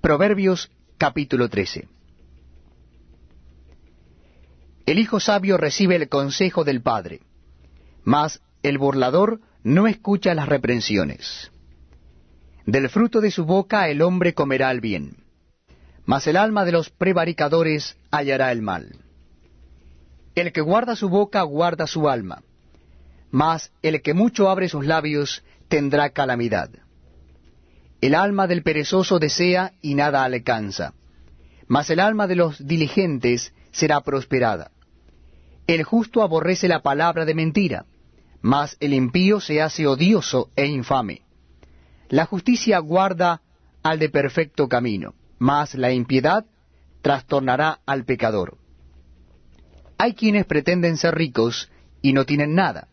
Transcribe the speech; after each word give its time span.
Proverbios 0.00 0.70
capítulo 0.98 1.48
13 1.48 1.88
El 4.86 4.98
hijo 4.98 5.20
sabio 5.20 5.56
recibe 5.56 5.96
el 5.96 6.08
consejo 6.08 6.64
del 6.64 6.82
padre, 6.82 7.20
mas 8.02 8.40
el 8.62 8.78
burlador 8.78 9.40
no 9.62 9.86
escucha 9.86 10.34
las 10.34 10.48
reprensiones. 10.48 11.52
Del 12.66 12.88
fruto 12.88 13.20
de 13.20 13.30
su 13.30 13.44
boca 13.44 13.88
el 13.88 14.02
hombre 14.02 14.34
comerá 14.34 14.70
el 14.70 14.80
bien, 14.80 15.16
mas 16.04 16.26
el 16.26 16.36
alma 16.36 16.64
de 16.64 16.72
los 16.72 16.90
prevaricadores 16.90 17.96
hallará 18.10 18.50
el 18.50 18.62
mal. 18.62 18.96
El 20.34 20.52
que 20.52 20.62
guarda 20.62 20.96
su 20.96 21.08
boca 21.08 21.42
guarda 21.42 21.86
su 21.86 22.08
alma, 22.08 22.42
mas 23.30 23.70
el 23.82 24.02
que 24.02 24.14
mucho 24.14 24.50
abre 24.50 24.68
sus 24.68 24.84
labios 24.84 25.44
tendrá 25.68 26.10
calamidad. 26.10 26.70
El 28.02 28.16
alma 28.16 28.48
del 28.48 28.64
perezoso 28.64 29.20
desea 29.20 29.74
y 29.80 29.94
nada 29.94 30.24
alcanza, 30.24 30.92
mas 31.68 31.88
el 31.88 32.00
alma 32.00 32.26
de 32.26 32.34
los 32.34 32.66
diligentes 32.66 33.54
será 33.70 34.00
prosperada. 34.00 34.72
El 35.68 35.84
justo 35.84 36.20
aborrece 36.22 36.66
la 36.66 36.82
palabra 36.82 37.24
de 37.24 37.36
mentira, 37.36 37.86
mas 38.40 38.76
el 38.80 38.92
impío 38.92 39.38
se 39.38 39.62
hace 39.62 39.86
odioso 39.86 40.50
e 40.56 40.66
infame. 40.66 41.22
La 42.08 42.26
justicia 42.26 42.80
guarda 42.80 43.40
al 43.84 44.00
de 44.00 44.08
perfecto 44.08 44.68
camino, 44.68 45.14
mas 45.38 45.76
la 45.76 45.92
impiedad 45.92 46.44
trastornará 47.02 47.82
al 47.86 48.04
pecador. 48.04 48.58
Hay 49.96 50.14
quienes 50.14 50.44
pretenden 50.44 50.96
ser 50.96 51.14
ricos 51.14 51.70
y 52.02 52.14
no 52.14 52.26
tienen 52.26 52.56
nada, 52.56 52.88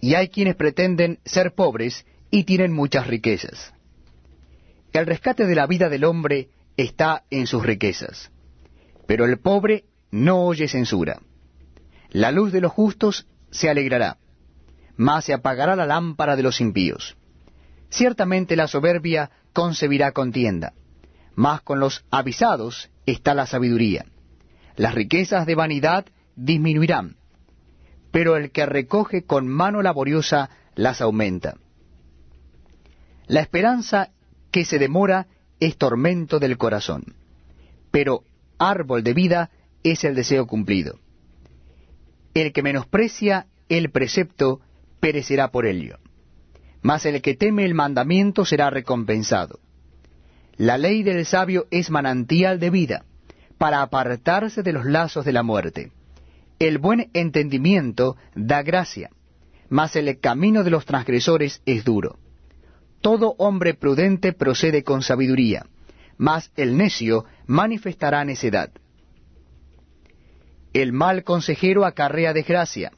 y 0.00 0.14
hay 0.14 0.28
quienes 0.28 0.54
pretenden 0.54 1.18
ser 1.24 1.56
pobres 1.56 2.06
y 2.30 2.44
tienen 2.44 2.72
muchas 2.72 3.08
riquezas. 3.08 3.74
El 4.92 5.06
rescate 5.06 5.46
de 5.46 5.54
la 5.54 5.66
vida 5.66 5.88
del 5.88 6.04
hombre 6.04 6.48
está 6.76 7.24
en 7.30 7.46
sus 7.46 7.64
riquezas, 7.64 8.30
pero 9.06 9.24
el 9.24 9.38
pobre 9.38 9.84
no 10.10 10.44
oye 10.44 10.68
censura. 10.68 11.20
La 12.10 12.32
luz 12.32 12.52
de 12.52 12.60
los 12.60 12.72
justos 12.72 13.26
se 13.50 13.68
alegrará, 13.68 14.18
mas 14.96 15.26
se 15.26 15.34
apagará 15.34 15.76
la 15.76 15.86
lámpara 15.86 16.36
de 16.36 16.42
los 16.42 16.60
impíos. 16.60 17.16
Ciertamente 17.90 18.56
la 18.56 18.68
soberbia 18.68 19.30
concebirá 19.52 20.12
contienda, 20.12 20.72
mas 21.34 21.60
con 21.62 21.80
los 21.80 22.04
avisados 22.10 22.90
está 23.06 23.34
la 23.34 23.46
sabiduría. 23.46 24.06
Las 24.76 24.94
riquezas 24.94 25.46
de 25.46 25.54
vanidad 25.54 26.06
disminuirán, 26.36 27.16
pero 28.10 28.36
el 28.36 28.52
que 28.52 28.66
recoge 28.66 29.24
con 29.24 29.48
mano 29.48 29.82
laboriosa 29.82 30.50
las 30.74 31.00
aumenta. 31.00 31.56
La 33.26 33.40
esperanza 33.40 34.12
que 34.50 34.64
se 34.64 34.78
demora 34.78 35.26
es 35.60 35.76
tormento 35.76 36.38
del 36.38 36.56
corazón, 36.56 37.14
pero 37.90 38.22
árbol 38.58 39.02
de 39.02 39.14
vida 39.14 39.50
es 39.82 40.04
el 40.04 40.14
deseo 40.14 40.46
cumplido. 40.46 40.98
El 42.34 42.52
que 42.52 42.62
menosprecia 42.62 43.46
el 43.68 43.90
precepto 43.90 44.60
perecerá 45.00 45.50
por 45.50 45.66
ello, 45.66 45.98
mas 46.82 47.06
el 47.06 47.20
que 47.22 47.34
teme 47.34 47.64
el 47.64 47.74
mandamiento 47.74 48.44
será 48.44 48.70
recompensado. 48.70 49.60
La 50.56 50.78
ley 50.78 51.02
del 51.02 51.24
sabio 51.24 51.66
es 51.70 51.90
manantial 51.90 52.58
de 52.58 52.70
vida, 52.70 53.04
para 53.58 53.82
apartarse 53.82 54.62
de 54.62 54.72
los 54.72 54.86
lazos 54.86 55.24
de 55.24 55.32
la 55.32 55.42
muerte. 55.42 55.92
El 56.58 56.78
buen 56.78 57.10
entendimiento 57.12 58.16
da 58.34 58.62
gracia, 58.62 59.10
mas 59.68 59.96
el 59.96 60.18
camino 60.20 60.64
de 60.64 60.70
los 60.70 60.86
transgresores 60.86 61.60
es 61.66 61.84
duro. 61.84 62.18
Todo 63.00 63.34
hombre 63.38 63.74
prudente 63.74 64.32
procede 64.32 64.82
con 64.82 65.02
sabiduría, 65.02 65.66
mas 66.16 66.50
el 66.56 66.76
necio 66.76 67.24
manifestará 67.46 68.24
necedad. 68.24 68.70
El 70.72 70.92
mal 70.92 71.24
consejero 71.24 71.84
acarrea 71.84 72.32
desgracia, 72.32 72.92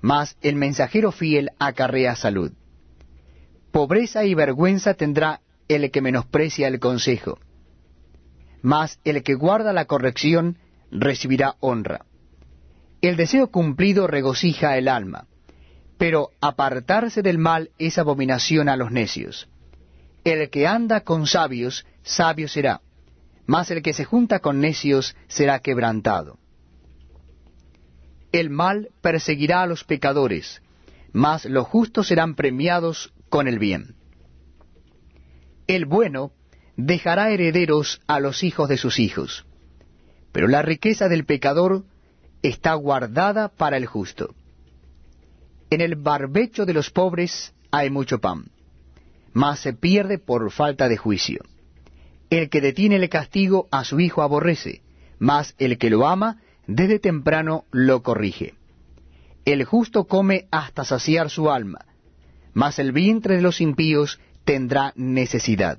mas 0.00 0.36
el 0.42 0.56
mensajero 0.56 1.12
fiel 1.12 1.50
acarrea 1.58 2.14
salud. 2.14 2.52
Pobreza 3.70 4.24
y 4.24 4.34
vergüenza 4.34 4.94
tendrá 4.94 5.40
el 5.68 5.90
que 5.90 6.02
menosprecia 6.02 6.68
el 6.68 6.78
consejo, 6.78 7.38
mas 8.60 9.00
el 9.04 9.22
que 9.22 9.34
guarda 9.34 9.72
la 9.72 9.86
corrección 9.86 10.58
recibirá 10.90 11.56
honra. 11.60 12.04
El 13.00 13.16
deseo 13.16 13.50
cumplido 13.50 14.06
regocija 14.06 14.76
el 14.76 14.88
alma, 14.88 15.26
pero 16.02 16.30
apartarse 16.40 17.22
del 17.22 17.38
mal 17.38 17.70
es 17.78 17.96
abominación 17.96 18.68
a 18.68 18.76
los 18.76 18.90
necios. 18.90 19.48
El 20.24 20.50
que 20.50 20.66
anda 20.66 21.02
con 21.02 21.28
sabios, 21.28 21.86
sabio 22.02 22.48
será, 22.48 22.80
mas 23.46 23.70
el 23.70 23.82
que 23.82 23.92
se 23.92 24.04
junta 24.04 24.40
con 24.40 24.58
necios 24.58 25.14
será 25.28 25.60
quebrantado. 25.60 26.40
El 28.32 28.50
mal 28.50 28.88
perseguirá 29.00 29.62
a 29.62 29.66
los 29.68 29.84
pecadores, 29.84 30.60
mas 31.12 31.44
los 31.44 31.68
justos 31.68 32.08
serán 32.08 32.34
premiados 32.34 33.12
con 33.28 33.46
el 33.46 33.60
bien. 33.60 33.94
El 35.68 35.84
bueno 35.84 36.32
dejará 36.76 37.30
herederos 37.30 38.00
a 38.08 38.18
los 38.18 38.42
hijos 38.42 38.68
de 38.68 38.76
sus 38.76 38.98
hijos, 38.98 39.46
pero 40.32 40.48
la 40.48 40.62
riqueza 40.62 41.08
del 41.08 41.26
pecador 41.26 41.84
está 42.42 42.74
guardada 42.74 43.50
para 43.50 43.76
el 43.76 43.86
justo. 43.86 44.34
En 45.72 45.80
el 45.80 45.94
barbecho 45.94 46.66
de 46.66 46.74
los 46.74 46.90
pobres 46.90 47.54
hay 47.70 47.88
mucho 47.88 48.18
pan, 48.18 48.50
mas 49.32 49.58
se 49.60 49.72
pierde 49.72 50.18
por 50.18 50.50
falta 50.50 50.86
de 50.86 50.98
juicio. 50.98 51.40
El 52.28 52.50
que 52.50 52.60
detiene 52.60 52.96
el 52.96 53.08
castigo 53.08 53.68
a 53.70 53.82
su 53.82 53.98
hijo 53.98 54.20
aborrece, 54.20 54.82
mas 55.18 55.54
el 55.56 55.78
que 55.78 55.88
lo 55.88 56.06
ama 56.06 56.42
desde 56.66 56.98
temprano 56.98 57.64
lo 57.70 58.02
corrige. 58.02 58.52
El 59.46 59.64
justo 59.64 60.04
come 60.04 60.46
hasta 60.50 60.84
saciar 60.84 61.30
su 61.30 61.50
alma, 61.50 61.86
mas 62.52 62.78
el 62.78 62.92
vientre 62.92 63.36
de 63.36 63.40
los 63.40 63.62
impíos 63.62 64.20
tendrá 64.44 64.92
necesidad. 64.94 65.78